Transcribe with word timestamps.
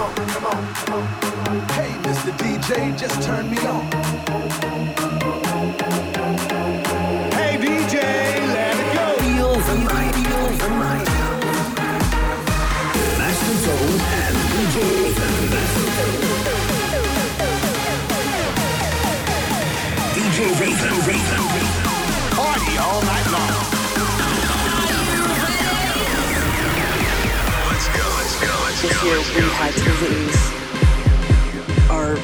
Hey, 0.00 1.92
Mr. 2.00 2.32
DJ, 2.38 2.96
just 2.96 3.22
turn 3.22 3.50
me 3.50 3.58
on. 3.58 3.82
Hey, 7.32 7.58
DJ, 7.60 8.00
let 8.54 8.76
it 8.80 8.94
go. 8.94 9.06
Master 13.18 13.54
and 14.16 14.36
DJ. 14.52 14.76
DJ 20.14 20.38
Ethan, 20.66 20.94
Ethan. 21.14 21.39
Year 29.04 29.16
we 29.34 29.40
had 29.52 29.72
to 29.72 29.90
our 31.90 32.16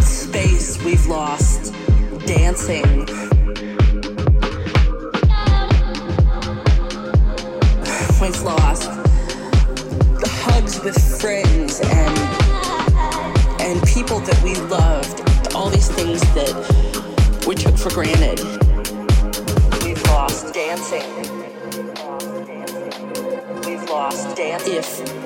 space 0.00 0.82
we've 0.82 1.06
lost 1.06 1.74
dancing. 2.24 3.04
We've 8.20 8.42
lost 8.42 8.88
the 10.18 10.30
hugs 10.44 10.82
with 10.82 11.20
friends 11.20 11.80
and 11.80 12.18
and 13.60 13.82
people 13.86 14.20
that 14.20 14.42
we 14.42 14.54
loved. 14.54 15.22
All 15.54 15.68
these 15.68 15.90
things 15.90 16.22
that 16.34 17.44
we 17.46 17.54
took 17.54 17.76
for 17.76 17.90
granted. 17.90 18.40
We've 19.84 20.02
lost 20.04 20.54
dancing. 20.54 21.04
We've 23.66 23.90
lost 23.90 24.36
dancing. 24.36 24.74
If 24.74 25.25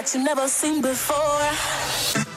That 0.00 0.14
you 0.14 0.24
never 0.24 0.48
seen 0.48 0.80
before. 0.80 2.29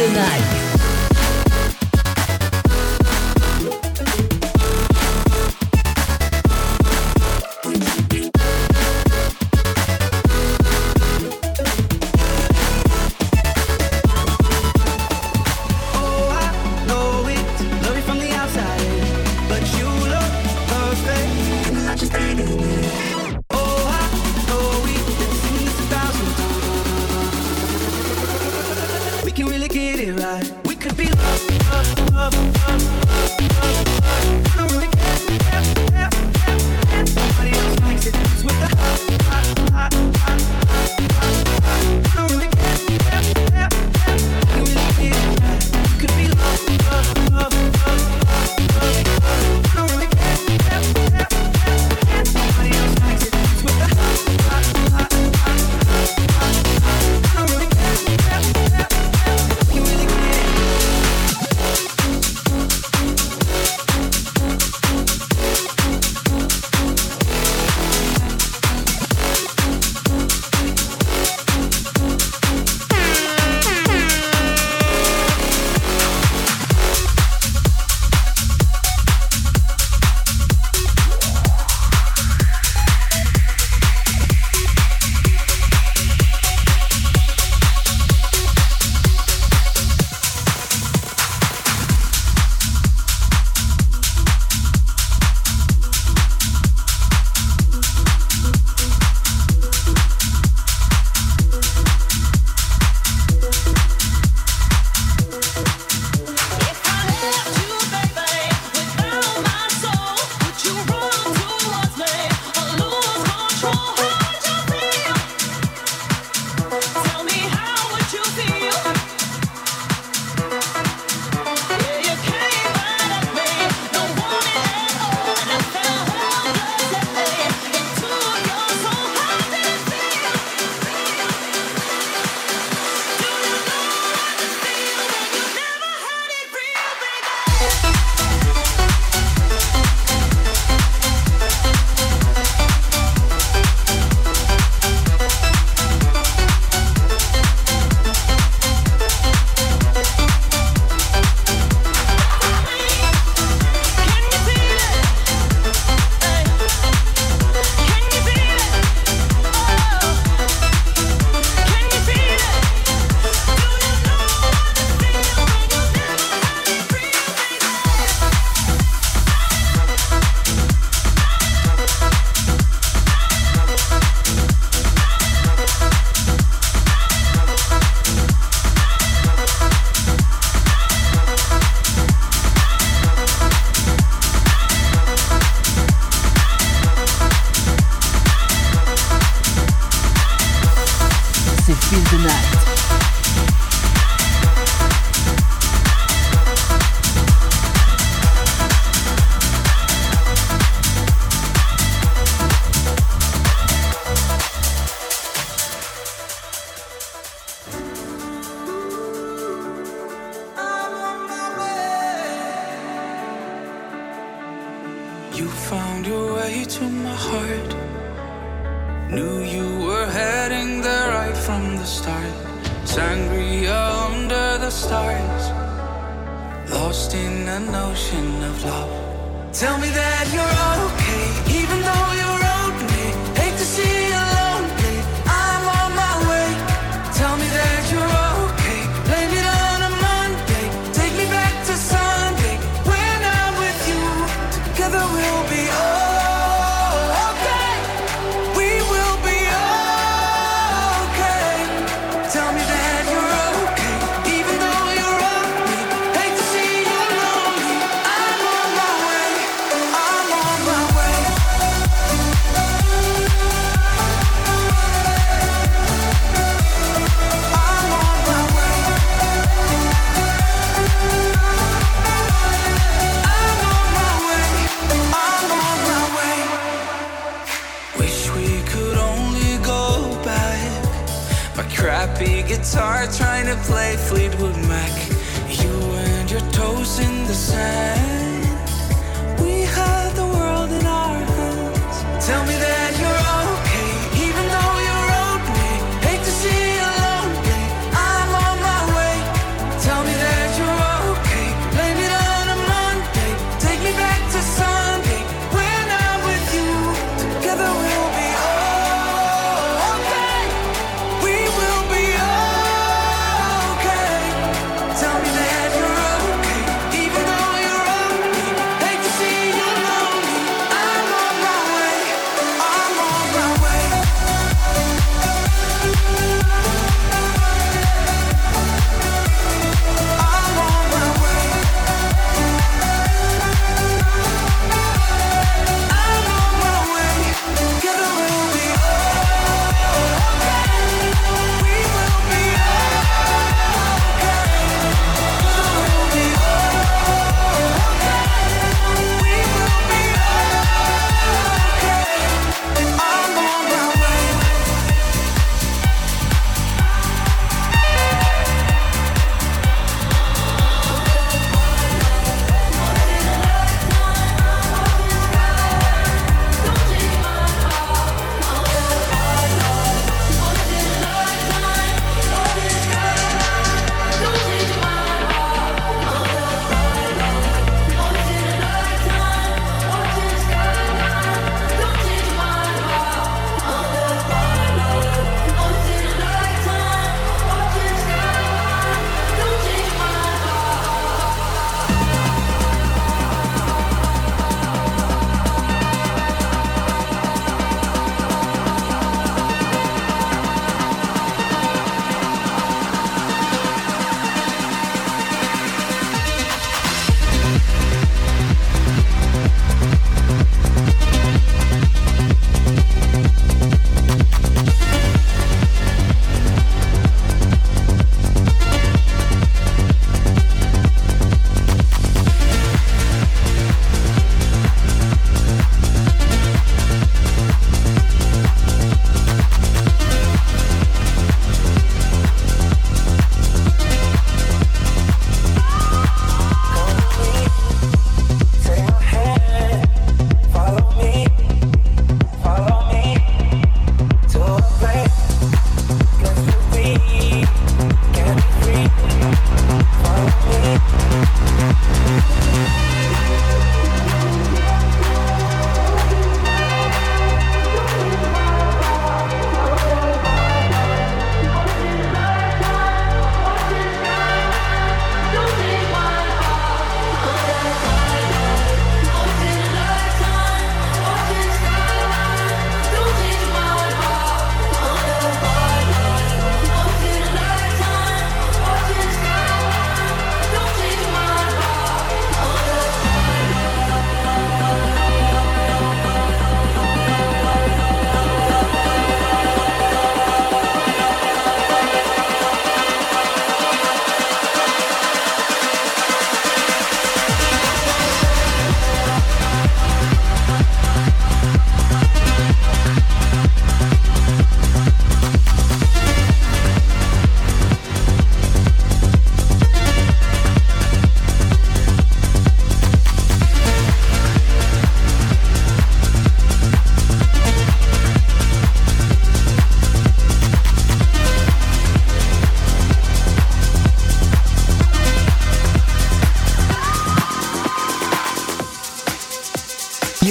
The 0.00 0.08
night. 0.14 0.69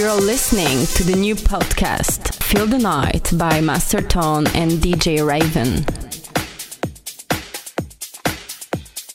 You're 0.10 0.22
listening 0.22 0.88
to 0.95 1.04
the 1.04 1.15
new 1.15 1.36
podcast, 1.36 2.41
Feel 2.43 2.65
the 2.65 2.80
Night 2.80 3.32
by 3.38 3.62
Master 3.62 4.02
Tone 4.02 4.48
and 4.56 4.72
DJ 4.72 5.24
Raven. 5.24 5.86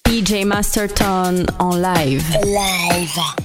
DJ 0.05 0.47
Master 0.47 0.87
Tone 0.87 1.47
on 1.59 1.83
live. 1.83 2.23
Live. 2.45 3.44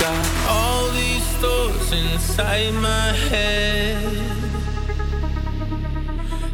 got 0.00 0.26
all 0.48 0.88
these 0.92 1.26
thoughts 1.42 1.92
inside 1.92 2.72
my 2.72 3.12
head. 3.28 4.02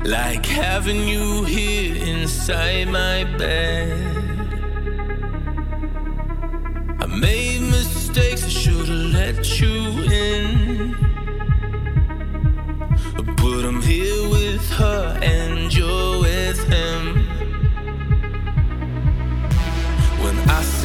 Like 0.05 0.45
having 0.45 1.07
you 1.07 1.45
here 1.45 1.95
inside 1.95 2.89
my 2.89 3.23
bed. 3.39 3.93
I 7.01 7.07
made 7.07 7.63
mistakes, 7.63 8.45
I 8.45 8.49
should've 8.49 8.89
let 8.89 9.61
you 9.61 9.77
in. 10.25 10.97
But 13.41 13.65
I'm 13.65 13.81
here 13.81 14.29
with 14.29 14.69
her 14.73 15.19
and 15.23 15.73
your. 15.73 16.26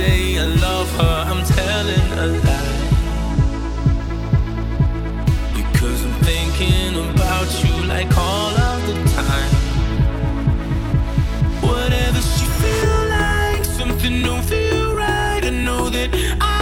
say 0.01 0.39
I 0.39 0.45
love 0.67 0.89
her, 0.99 1.17
I'm 1.31 1.43
telling 1.57 2.07
a 2.23 2.27
lie. 2.45 2.77
Because 5.59 5.99
I'm 6.05 6.15
thinking 6.29 6.93
about 7.09 7.49
you 7.63 7.75
like 7.93 8.11
all 8.27 8.53
of 8.71 8.79
the 8.89 8.95
time. 9.19 9.53
Whatever 11.67 12.21
she 12.33 12.45
feels 12.61 13.05
like, 13.19 13.63
something 13.79 14.15
don't 14.27 14.45
feel 14.51 14.95
right. 14.95 15.43
I 15.49 15.51
know 15.65 15.89
that 15.89 16.09
I. 16.41 16.61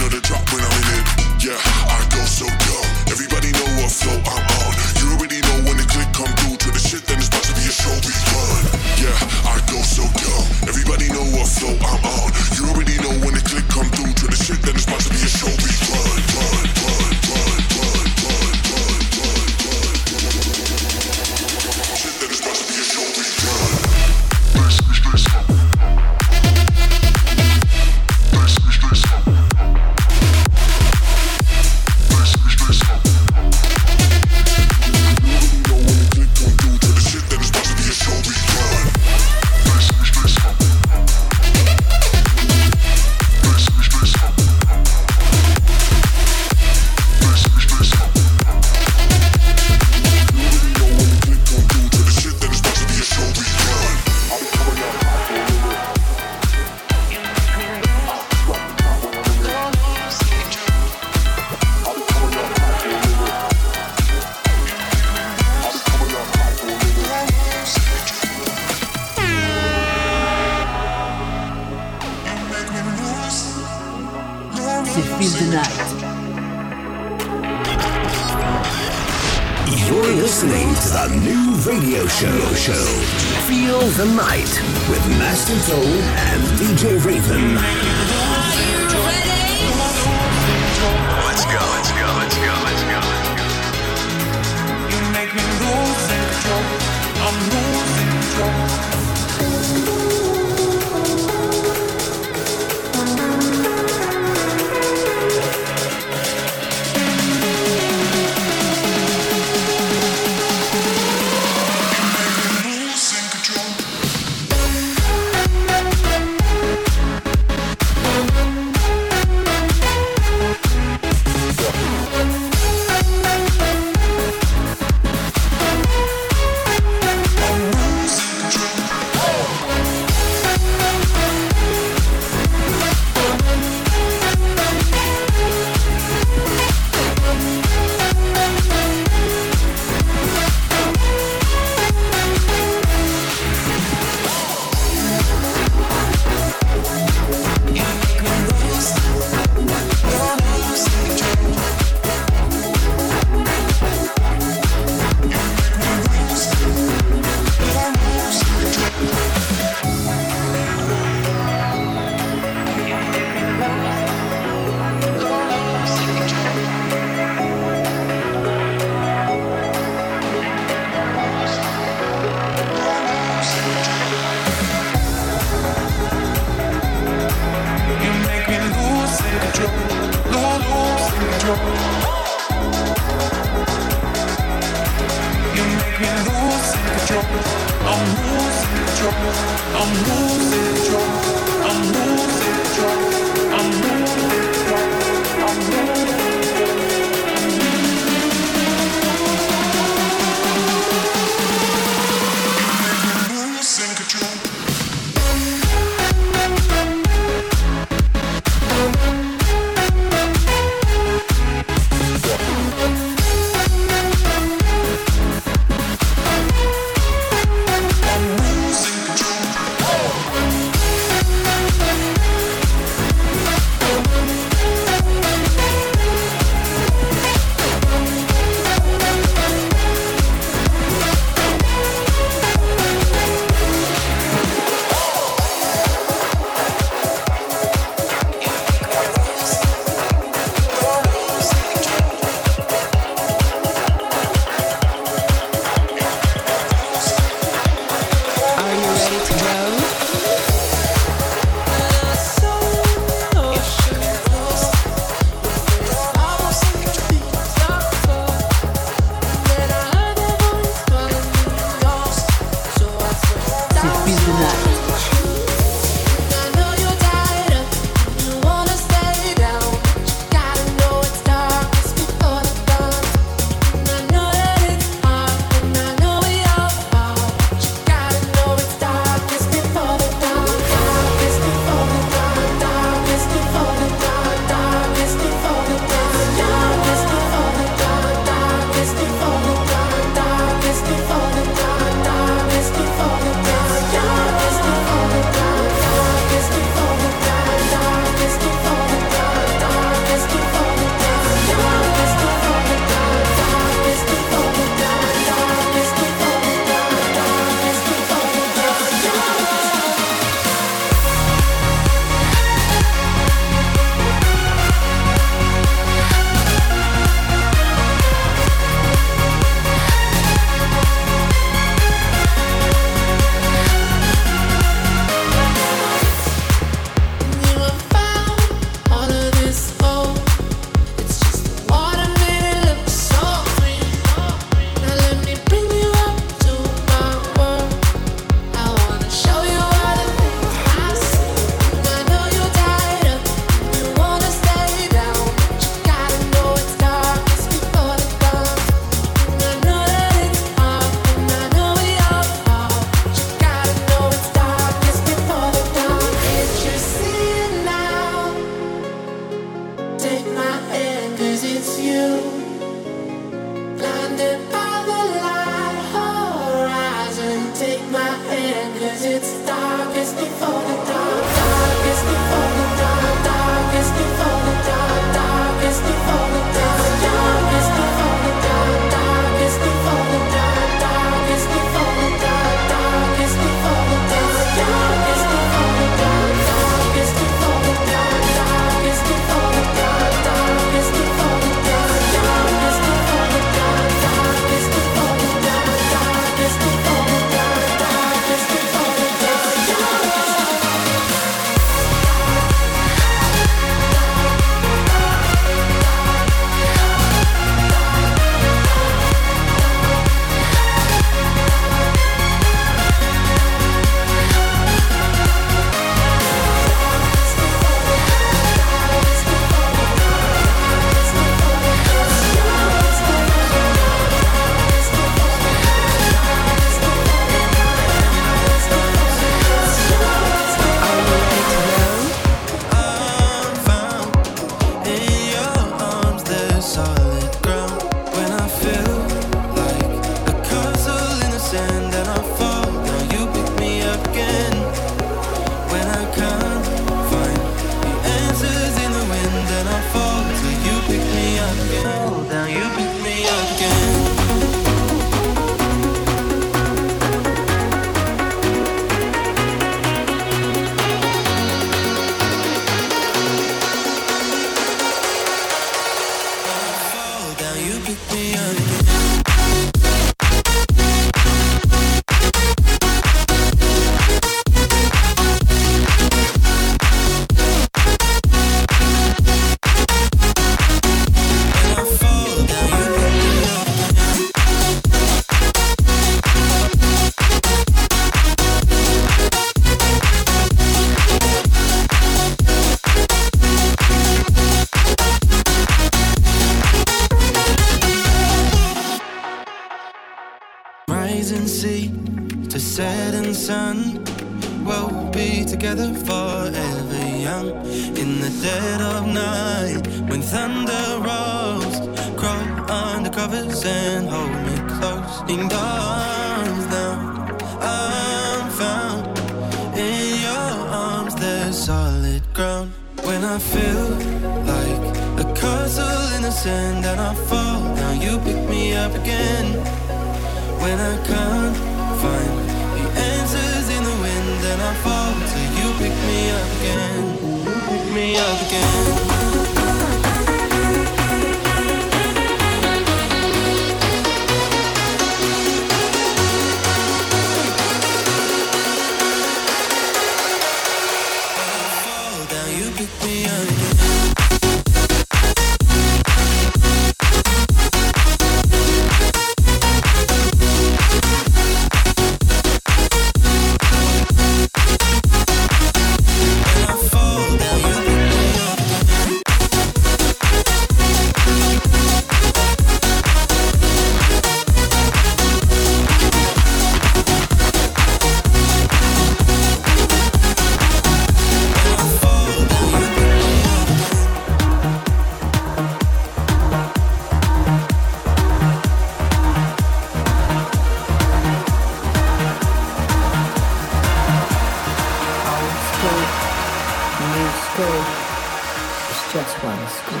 just 599.12 599.36
one 599.44 599.66
school. 599.68 600.00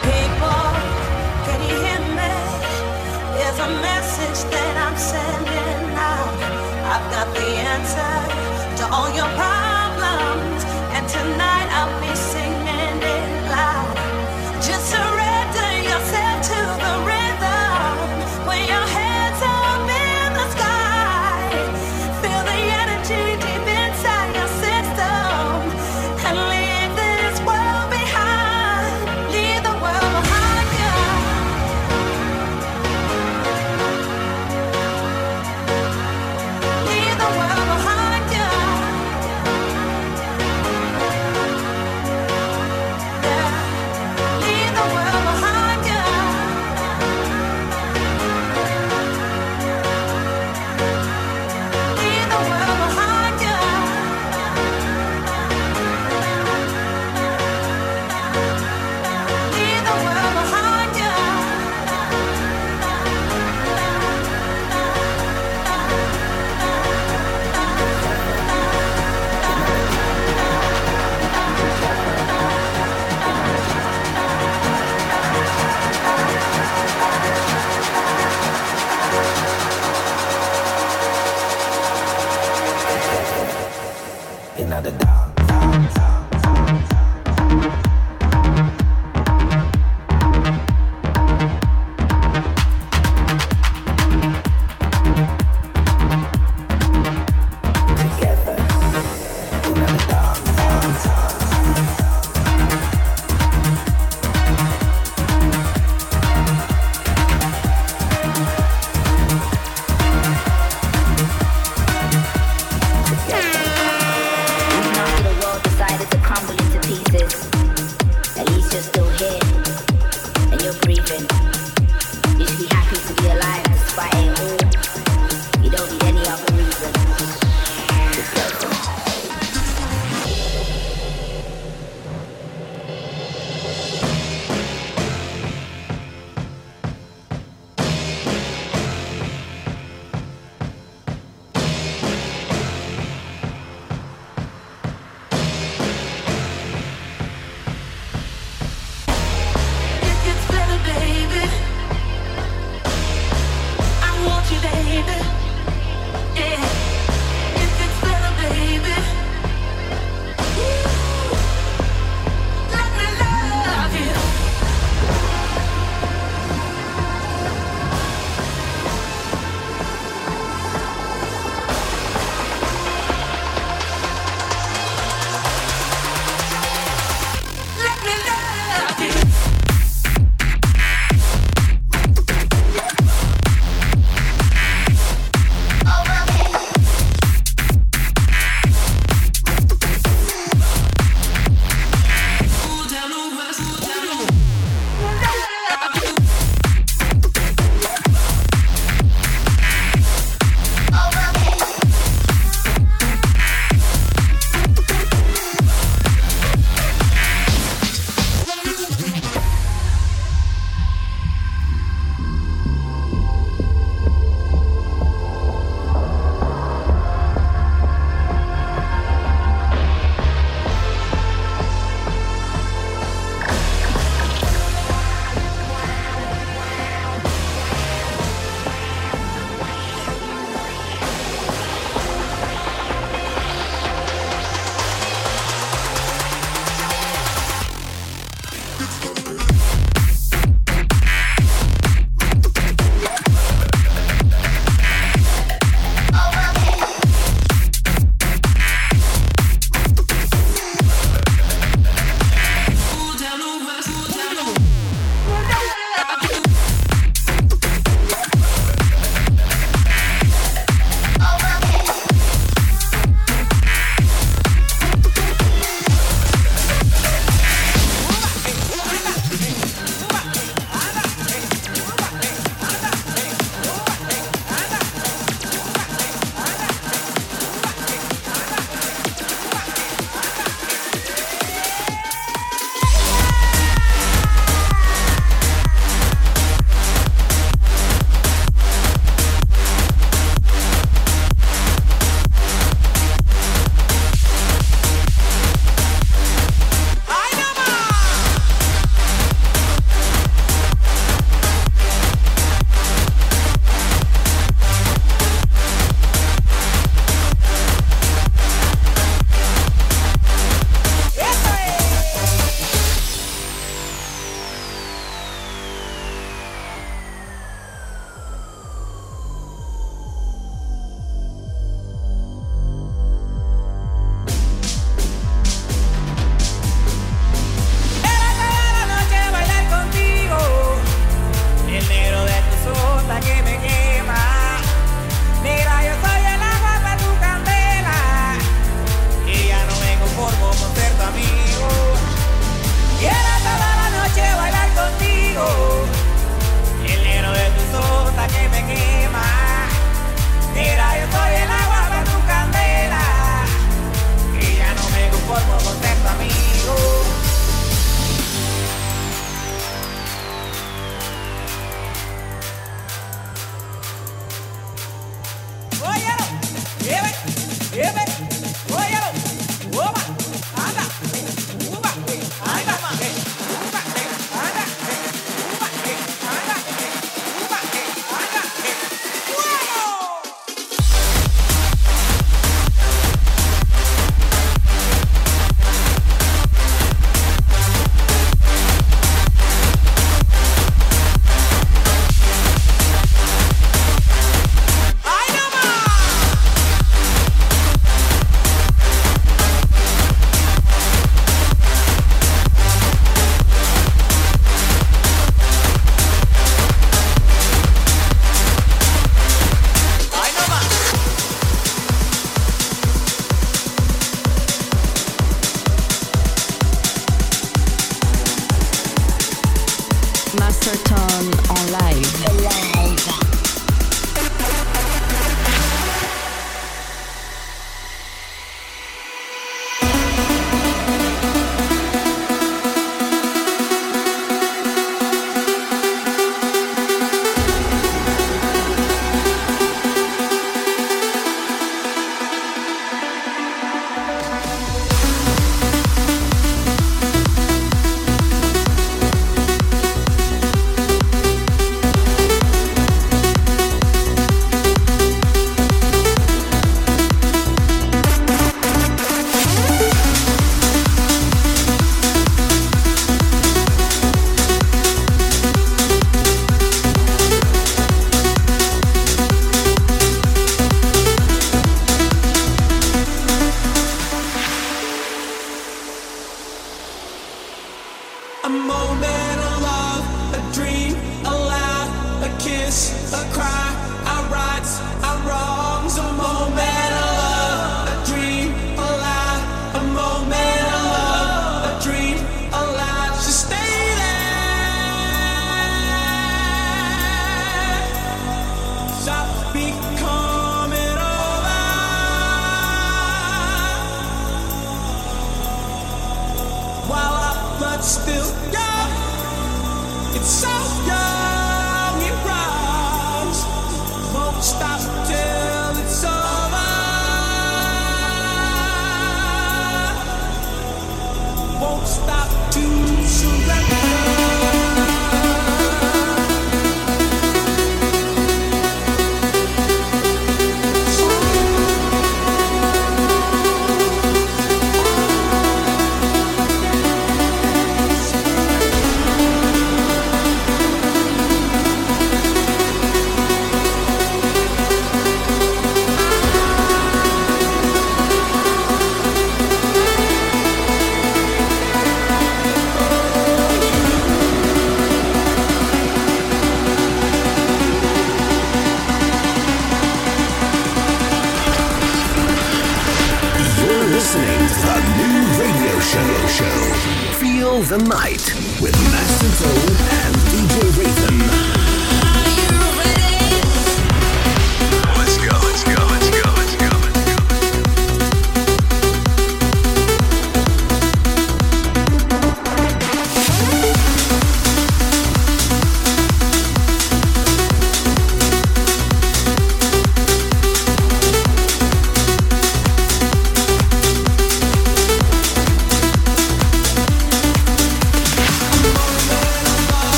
People, 0.00 0.64
can 1.44 1.60
you 1.68 1.76
hear 1.84 2.00
me? 2.16 2.34
There's 3.36 3.58
a 3.58 3.70
message 3.84 4.50
that 4.50 4.74
I'm 4.80 4.96
sending 4.96 5.92
out. 5.92 6.32
I've 6.88 7.06
got 7.12 7.28
the 7.36 7.50
answer 7.72 8.16
to 8.78 8.84
all 8.94 9.10
your 9.12 9.28
problems, 9.36 10.64
and 10.96 11.04
tonight 11.06 11.68
I'll 11.76 12.00
be 12.00 12.16
singing. 12.16 12.53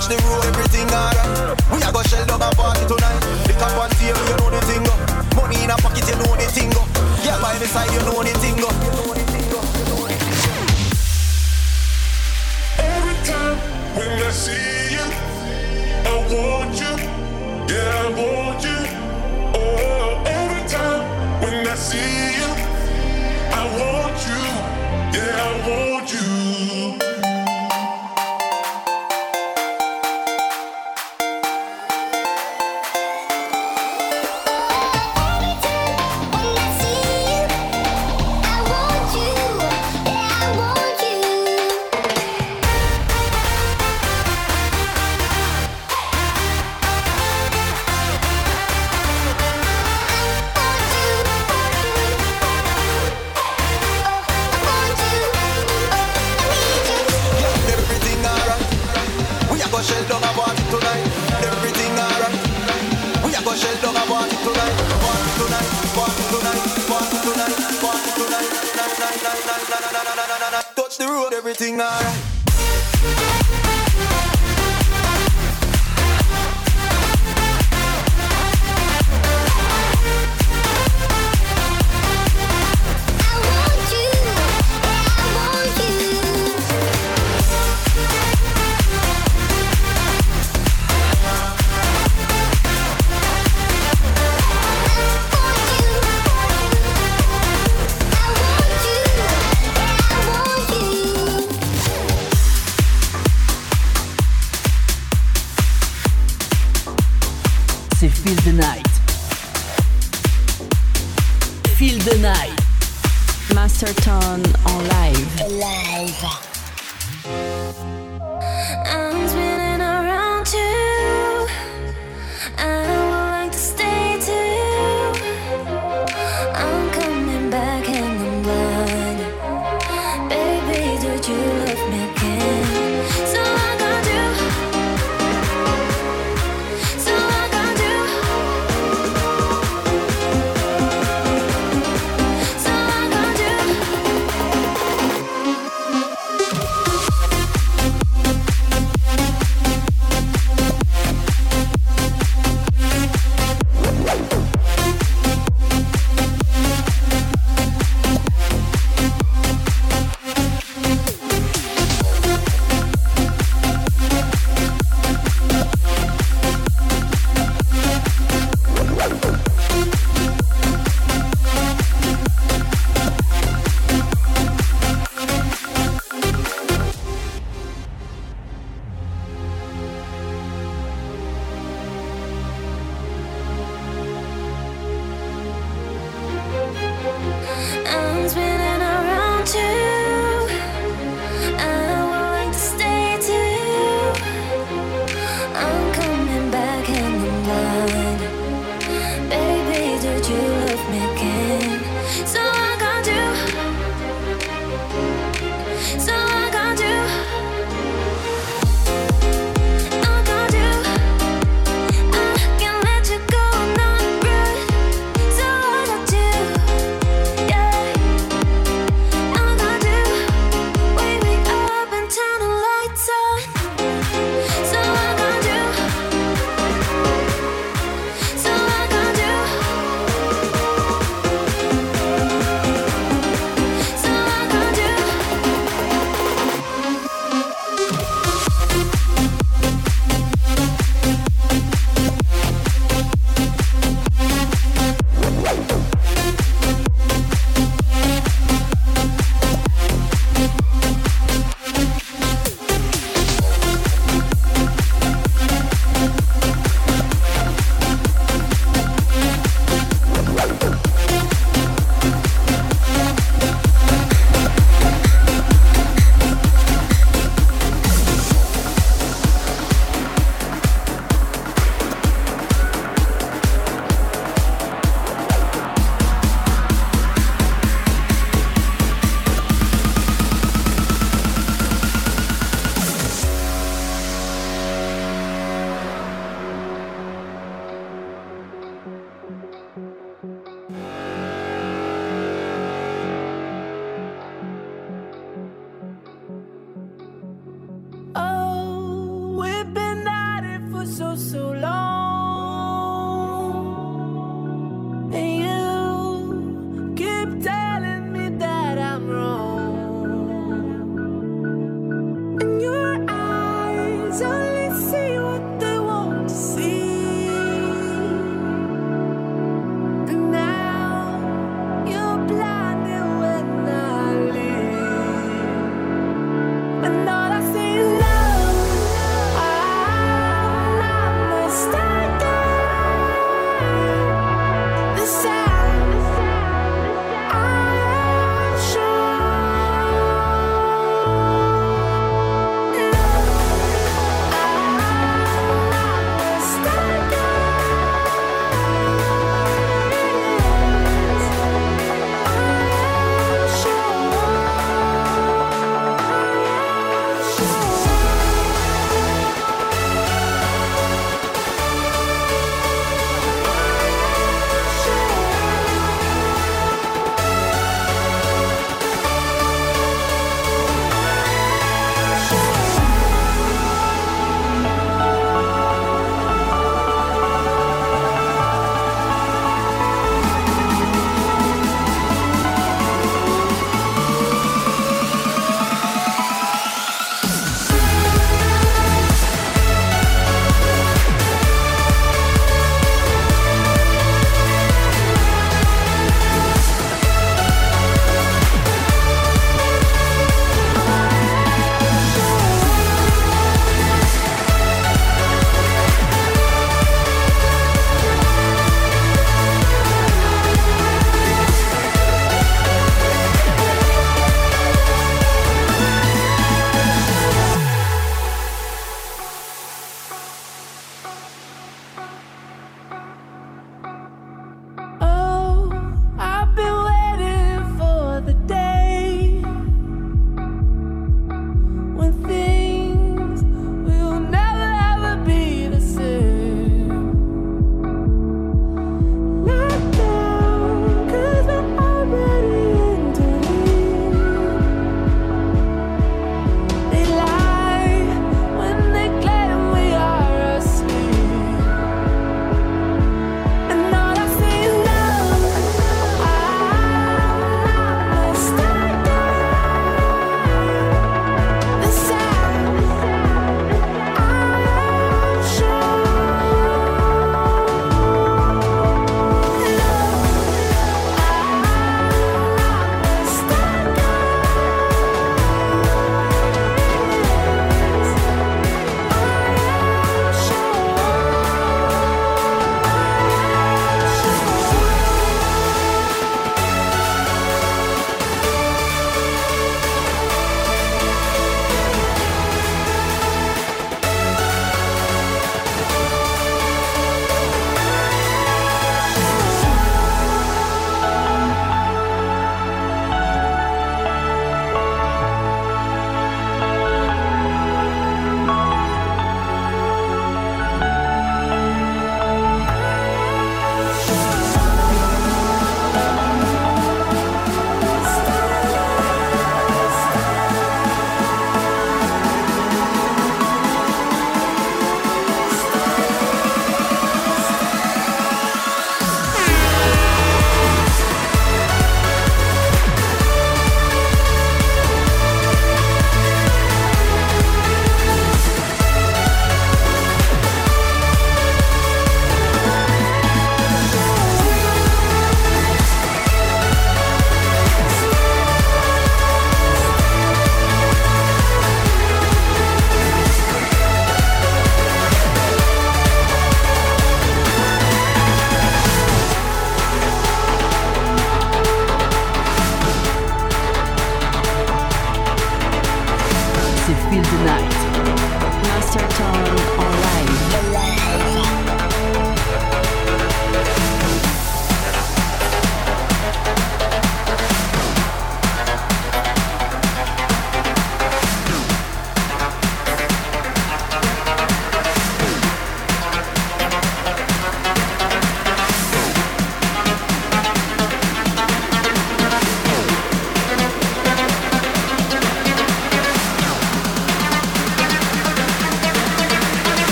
touch 0.00 0.08
the 0.08 0.16
road, 0.24 0.44
everything 0.44 0.88
alright. 0.88 1.60
We 1.72 1.82
a 1.82 1.92
go 1.92 2.02
shell 2.02 2.30
up 2.30 2.40
a 2.40 2.56
party 2.56 2.84
tonight. 2.86 3.20
The 3.44 3.52
cap 3.52 3.76
on 3.76 3.90
table, 3.90 4.24
you 4.28 4.36
know 4.40 4.50
the 4.50 4.60
thing 4.64 4.86
up. 4.88 5.00
Money 5.36 5.64
in 5.64 5.70
a 5.70 5.76
pocket, 5.76 6.08
you 6.08 6.16
know 6.16 6.36
the 6.36 6.46
thing 6.48 6.72
up. 6.76 6.88
Yeah, 7.24 7.40
by 7.42 7.58
the 7.58 7.66
side, 7.66 7.92
you 7.92 8.00
know 8.08 8.22
the 8.22 8.32
thing. 8.32 8.39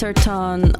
Master 0.00 0.14
Tone 0.14 0.72